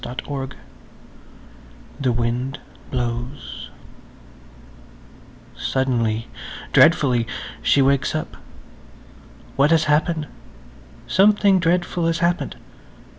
[0.03, 2.59] [Page 137] THE WIND
[2.89, 3.69] BLOWS
[5.55, 8.35] SUDDENLY–dreadfully–she wakes up.
[9.55, 10.25] What has happened?
[11.05, 12.55] Something dreadful has happened.